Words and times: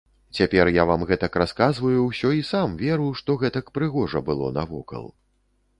Цяпер 0.37 0.69
я 0.81 0.85
вам 0.91 1.03
гэтак 1.11 1.37
расказваю 1.41 1.99
ўсё 2.07 2.33
і 2.39 2.41
сам 2.51 2.75
веру, 2.83 3.07
што 3.21 3.37
гэтак 3.45 3.65
прыгожа 3.79 4.19
было 4.33 4.53
навокал. 4.59 5.07